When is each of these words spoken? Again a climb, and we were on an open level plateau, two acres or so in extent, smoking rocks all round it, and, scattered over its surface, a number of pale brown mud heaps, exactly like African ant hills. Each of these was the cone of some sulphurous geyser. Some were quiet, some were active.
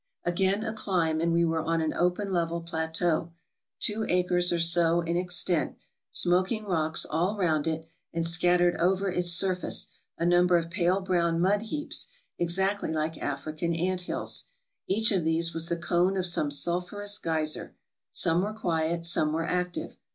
Again 0.23 0.63
a 0.63 0.73
climb, 0.73 1.21
and 1.21 1.31
we 1.31 1.45
were 1.45 1.61
on 1.61 1.79
an 1.79 1.93
open 1.93 2.33
level 2.33 2.61
plateau, 2.61 3.33
two 3.79 4.03
acres 4.09 4.51
or 4.51 4.57
so 4.57 5.01
in 5.01 5.15
extent, 5.15 5.75
smoking 6.09 6.65
rocks 6.65 7.05
all 7.07 7.37
round 7.37 7.67
it, 7.67 7.85
and, 8.11 8.25
scattered 8.25 8.75
over 8.77 9.11
its 9.11 9.31
surface, 9.31 9.85
a 10.17 10.25
number 10.25 10.57
of 10.57 10.71
pale 10.71 11.01
brown 11.01 11.39
mud 11.39 11.61
heaps, 11.61 12.07
exactly 12.39 12.91
like 12.91 13.21
African 13.21 13.75
ant 13.75 14.01
hills. 14.01 14.45
Each 14.87 15.11
of 15.11 15.23
these 15.23 15.53
was 15.53 15.67
the 15.67 15.77
cone 15.77 16.17
of 16.17 16.25
some 16.25 16.49
sulphurous 16.49 17.19
geyser. 17.19 17.75
Some 18.11 18.41
were 18.41 18.53
quiet, 18.53 19.05
some 19.05 19.31
were 19.31 19.45
active. 19.45 19.97